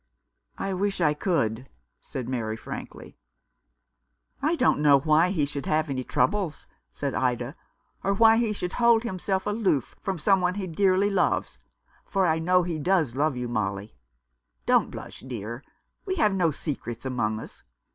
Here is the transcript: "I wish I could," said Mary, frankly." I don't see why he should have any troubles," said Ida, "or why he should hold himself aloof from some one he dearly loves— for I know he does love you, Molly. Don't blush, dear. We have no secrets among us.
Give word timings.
"I 0.57 0.73
wish 0.73 0.99
I 0.99 1.13
could," 1.13 1.69
said 1.99 2.27
Mary, 2.27 2.57
frankly." 2.57 3.19
I 4.41 4.55
don't 4.55 4.83
see 4.83 4.89
why 5.07 5.29
he 5.29 5.45
should 5.45 5.67
have 5.67 5.91
any 5.91 6.03
troubles," 6.03 6.65
said 6.89 7.13
Ida, 7.13 7.55
"or 8.03 8.15
why 8.15 8.37
he 8.37 8.51
should 8.51 8.73
hold 8.73 9.03
himself 9.03 9.45
aloof 9.45 9.95
from 10.01 10.17
some 10.17 10.41
one 10.41 10.55
he 10.55 10.65
dearly 10.65 11.11
loves— 11.11 11.59
for 12.03 12.25
I 12.25 12.39
know 12.39 12.63
he 12.63 12.79
does 12.79 13.15
love 13.15 13.37
you, 13.37 13.47
Molly. 13.47 13.95
Don't 14.65 14.89
blush, 14.89 15.19
dear. 15.19 15.63
We 16.07 16.15
have 16.15 16.33
no 16.33 16.49
secrets 16.49 17.05
among 17.05 17.39
us. 17.39 17.61